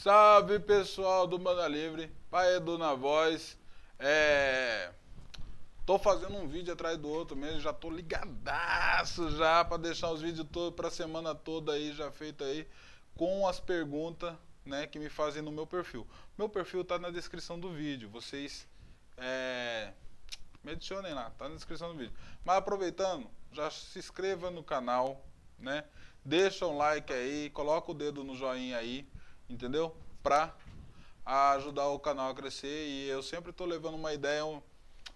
[0.00, 3.58] Salve pessoal do Banda Livre, Pai Edu na voz.
[3.98, 4.92] É.
[5.84, 10.20] Tô fazendo um vídeo atrás do outro mesmo, já tô ligadaço já para deixar os
[10.22, 12.68] vídeos todos pra semana toda aí já feito aí
[13.16, 16.06] com as perguntas, né, que me fazem no meu perfil.
[16.38, 18.08] Meu perfil tá na descrição do vídeo.
[18.08, 18.68] Vocês
[19.16, 19.92] é,
[20.62, 22.14] me adicionem lá, tá na descrição do vídeo.
[22.44, 25.26] Mas aproveitando, já se inscreva no canal,
[25.58, 25.82] né?
[26.24, 29.04] Deixa um like aí, coloca o dedo no joinha aí,
[29.48, 29.94] entendeu?
[30.22, 30.54] Pra
[31.24, 34.62] ajudar o canal a crescer e eu sempre estou levando uma ideia um,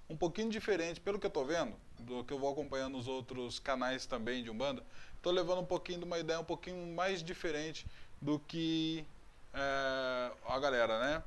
[0.08, 3.58] um pouquinho diferente, pelo que eu estou vendo, do que eu vou acompanhando os outros
[3.58, 4.84] canais também de Umbanda,
[5.16, 7.86] estou levando um pouquinho de uma ideia um pouquinho mais diferente
[8.20, 9.06] do que
[9.54, 11.22] é, a galera, né?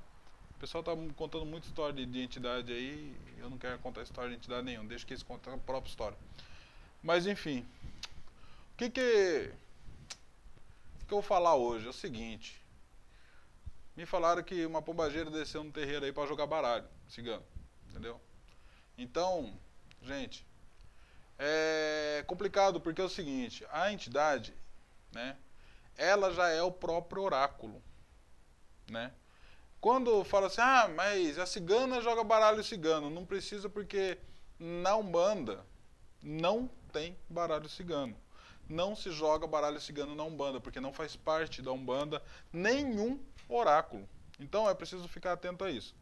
[0.55, 4.29] O pessoal tá contando muita história de, de entidade aí, eu não quero contar história
[4.29, 6.17] de entidade nenhuma, deixa que eles contem a própria história.
[7.03, 7.65] Mas enfim,
[8.73, 9.51] o que que,
[11.07, 12.64] que eu vou falar hoje é o seguinte.
[13.95, 17.45] Me falaram que uma pombageira desceu no terreiro aí para jogar baralho, cigano,
[17.89, 18.19] entendeu?
[18.97, 19.57] Então,
[20.01, 20.45] gente,
[21.39, 24.53] é complicado porque é o seguinte, a entidade,
[25.13, 25.37] né,
[25.97, 27.81] ela já é o próprio oráculo,
[28.89, 29.13] né?
[29.79, 34.17] Quando fala assim, ah, mas a cigana joga baralho cigano, não precisa porque
[34.59, 35.65] na Umbanda
[36.21, 38.15] não tem baralho cigano.
[38.67, 42.21] Não se joga baralho cigano na Umbanda, porque não faz parte da Umbanda
[42.51, 44.07] nenhum oráculo.
[44.39, 45.95] Então é preciso ficar atento a isso.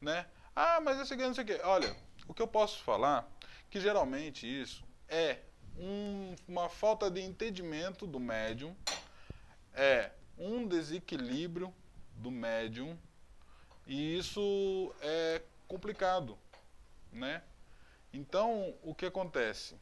[0.00, 0.26] Né?
[0.54, 1.60] Ah, mas é cigano, não sei o quê.
[1.64, 1.96] Olha,
[2.28, 3.28] o que eu posso falar,
[3.68, 5.40] que geralmente isso é
[5.76, 8.74] um, uma falta de entendimento do médium,
[9.72, 11.74] é um desequilíbrio
[12.16, 12.96] do médium,
[13.86, 16.38] e isso é complicado,
[17.12, 17.42] né?
[18.12, 19.76] Então, o que acontece?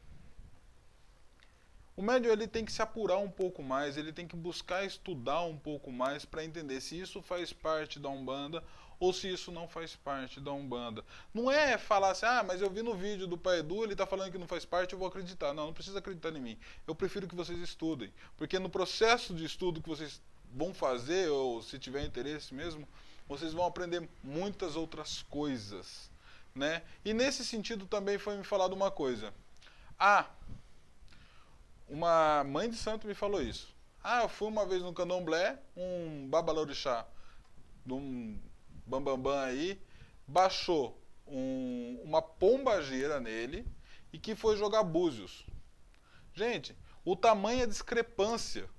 [1.95, 5.41] O médium ele tem que se apurar um pouco mais, ele tem que buscar estudar
[5.41, 8.63] um pouco mais para entender se isso faz parte da Umbanda
[8.99, 11.03] ou se isso não faz parte da Umbanda.
[11.33, 14.07] Não é falar assim, ah, mas eu vi no vídeo do Pai Edu, ele está
[14.07, 15.53] falando que não faz parte, eu vou acreditar.
[15.53, 16.57] Não, não precisa acreditar em mim.
[16.87, 20.21] Eu prefiro que vocês estudem, porque no processo de estudo que vocês
[20.53, 22.87] vão fazer, ou se tiver interesse mesmo,
[23.27, 26.09] vocês vão aprender muitas outras coisas.
[26.55, 26.81] Né?
[27.03, 29.33] E nesse sentido também foi me falado uma coisa.
[29.99, 30.27] Ah,
[31.87, 33.73] uma mãe de santo me falou isso.
[34.03, 37.05] Ah, eu fui uma vez no candomblé, um babalorixá,
[37.87, 38.37] um
[38.85, 39.81] bambambam bam, bam aí,
[40.27, 43.65] baixou um, uma pombageira nele
[44.11, 45.45] e que foi jogar búzios.
[46.33, 48.69] Gente, o tamanho a discrepância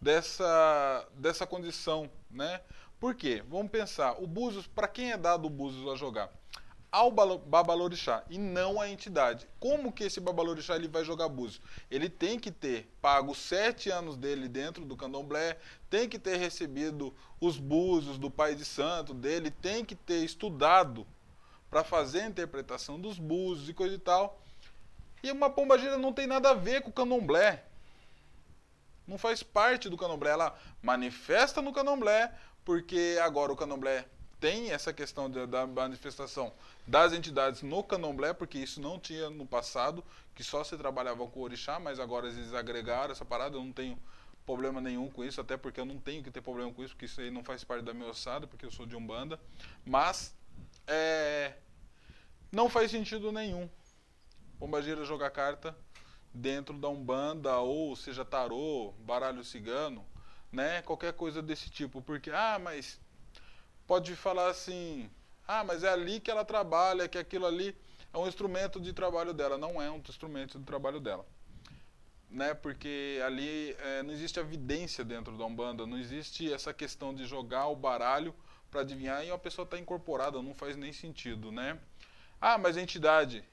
[0.00, 2.60] dessa, dessa condição, né?
[3.00, 3.42] Por quê?
[3.48, 6.30] Vamos pensar, o búzios, para quem é dado o búzios a jogar?
[6.94, 9.48] Ao babalorixá e não à entidade.
[9.58, 11.60] Como que esse babalorixá ele vai jogar búzios?
[11.90, 15.58] Ele tem que ter pago sete anos dele dentro do candomblé,
[15.90, 21.04] tem que ter recebido os búzios do pai de santo dele, tem que ter estudado
[21.68, 24.40] para fazer a interpretação dos búzios e coisa e tal.
[25.20, 27.64] E uma pombagira não tem nada a ver com o candomblé.
[29.04, 30.30] Não faz parte do candomblé.
[30.30, 32.32] Ela manifesta no candomblé,
[32.64, 34.06] porque agora o candomblé
[34.44, 36.52] tem essa questão da manifestação
[36.86, 41.40] das entidades no candomblé, porque isso não tinha no passado, que só se trabalhava com
[41.40, 43.98] o orixá, mas agora eles agregaram essa parada, eu não tenho
[44.44, 47.06] problema nenhum com isso, até porque eu não tenho que ter problema com isso, porque
[47.06, 49.40] isso aí não faz parte da minha ossada, porque eu sou de Umbanda,
[49.82, 50.36] mas
[50.86, 51.54] é,
[52.52, 53.66] não faz sentido nenhum
[54.58, 55.74] Pombagira jogar carta
[56.34, 60.04] dentro da Umbanda, ou seja tarô, baralho cigano,
[60.52, 63.00] né, qualquer coisa desse tipo, porque, ah, mas
[63.86, 65.10] pode falar assim:
[65.46, 67.76] ah, mas é ali que ela trabalha, que aquilo ali
[68.12, 69.58] é um instrumento de trabalho dela.
[69.58, 71.26] Não é um instrumento de trabalho dela.
[72.30, 72.54] Né?
[72.54, 77.68] Porque ali é, não existe evidência dentro da Umbanda, não existe essa questão de jogar
[77.68, 78.34] o baralho
[78.70, 81.78] para adivinhar e a pessoa está incorporada, não faz nem sentido, né?
[82.40, 83.44] Ah, mas a entidade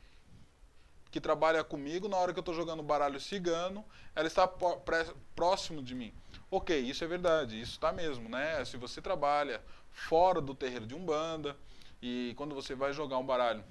[1.12, 4.50] que trabalha comigo, na hora que eu estou jogando baralho cigano, ela está
[5.36, 6.14] próximo de mim.
[6.50, 8.64] Ok, isso é verdade, isso está mesmo, né?
[8.66, 9.61] Se você trabalha
[9.91, 11.55] fora do terreiro de Umbanda.
[12.02, 13.64] E quando você vai jogar um baralho,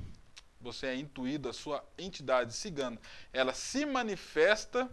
[0.60, 2.98] você é intuído, a sua entidade cigana,
[3.32, 4.90] ela se manifesta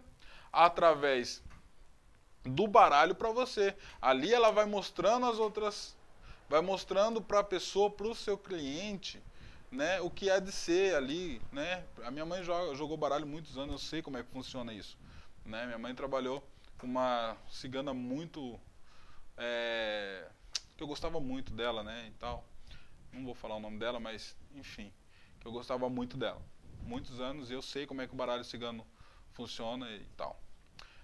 [0.52, 1.42] através
[2.42, 3.76] do baralho para você.
[4.00, 5.96] Ali ela vai mostrando as outras,
[6.48, 9.22] vai mostrando para a pessoa, para o seu cliente,
[9.70, 11.84] né, o que há de ser ali, né?
[12.02, 14.96] A minha mãe joga, jogou baralho muitos anos, eu sei como é que funciona isso,
[15.44, 15.66] né?
[15.66, 16.42] Minha mãe trabalhou
[16.78, 18.58] com uma cigana muito
[19.36, 20.26] é,
[20.78, 22.48] que eu gostava muito dela, né, e tal.
[23.12, 24.90] Não vou falar o nome dela, mas enfim,
[25.40, 26.40] que eu gostava muito dela.
[26.82, 28.86] Muitos anos eu sei como é que o baralho cigano
[29.32, 30.40] funciona e tal.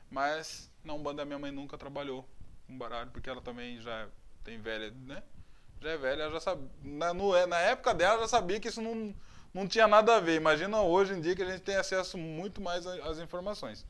[0.09, 2.26] Mas na Umbanda minha mãe nunca trabalhou
[2.67, 4.09] com baralho, porque ela também já
[4.44, 5.23] tem velha, né?
[5.81, 6.71] Já é velha, já sabe.
[6.82, 9.15] Na, no, na época dela já sabia que isso não,
[9.53, 10.37] não tinha nada a ver.
[10.37, 13.85] Imagina hoje em dia que a gente tem acesso muito mais às informações.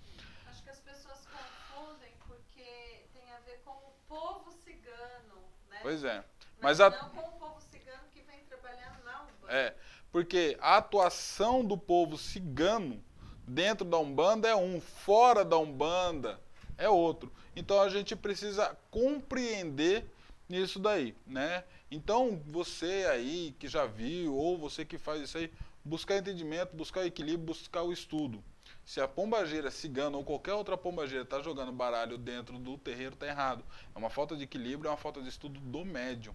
[0.46, 5.73] Acho que as pessoas confundem porque tem a ver com o povo cigano, né?
[5.84, 6.25] Pois é.
[6.62, 9.52] Mas, Mas a, não com o povo cigano que vem trabalhar na Umbanda.
[9.52, 9.75] É,
[10.10, 13.04] porque a atuação do povo cigano
[13.46, 16.40] dentro da Umbanda é um, fora da Umbanda
[16.78, 17.31] é outro.
[17.54, 20.06] Então a gente precisa compreender
[20.48, 21.64] isso daí, né?
[21.90, 25.52] Então você aí que já viu ou você que faz isso aí,
[25.84, 28.42] buscar entendimento, buscar equilíbrio, buscar o estudo.
[28.84, 33.26] Se a pombageira cigana ou qualquer outra pombageira está jogando baralho dentro do terreiro, está
[33.26, 33.64] errado.
[33.94, 36.34] É uma falta de equilíbrio, é uma falta de estudo do médium,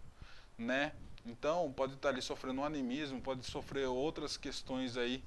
[0.58, 0.94] né?
[1.26, 5.24] Então, pode estar ali sofrendo um animismo, pode sofrer outras questões aí,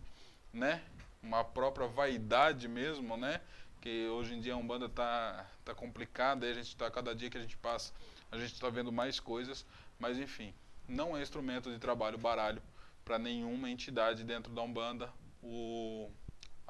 [0.52, 0.82] né?
[1.22, 3.40] Uma própria vaidade mesmo, né?
[3.80, 7.38] Que hoje em dia a Umbanda tá, tá complicada, a gente tá, cada dia que
[7.38, 7.92] a gente passa,
[8.32, 9.64] a gente está vendo mais coisas,
[9.98, 10.52] mas enfim,
[10.88, 12.60] não é instrumento de trabalho baralho
[13.04, 15.12] para nenhuma entidade dentro da Umbanda.
[15.42, 16.10] O,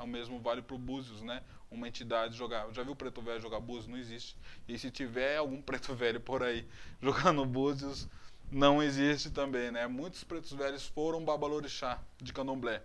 [0.02, 1.42] o mesmo vale para o Búzios, né?
[1.70, 2.70] Uma entidade jogar.
[2.72, 3.88] Já viu preto velho jogar Búzios?
[3.88, 4.36] Não existe.
[4.68, 6.66] E se tiver algum preto velho por aí
[7.00, 8.08] jogando Búzios,
[8.50, 9.86] não existe também, né?
[9.86, 12.82] Muitos pretos velhos foram babalorixá de candomblé.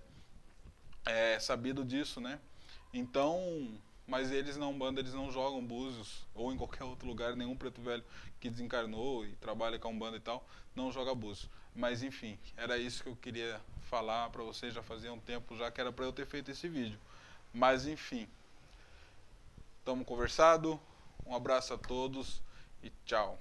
[1.05, 2.39] É sabido disso, né?
[2.93, 7.55] Então, mas eles na Umbanda, eles não jogam búzios, ou em qualquer outro lugar, nenhum
[7.55, 8.03] preto velho
[8.39, 11.49] que desencarnou e trabalha com a Umbanda e tal, não joga búzios.
[11.75, 15.69] Mas enfim, era isso que eu queria falar para vocês, já fazia um tempo já
[15.69, 16.97] que era para eu ter feito esse vídeo.
[17.53, 18.27] Mas enfim,
[19.79, 20.79] estamos conversado,
[21.25, 22.41] um abraço a todos
[22.81, 23.39] e tchau.